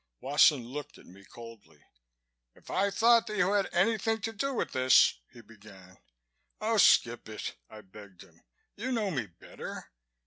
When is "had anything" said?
3.51-4.19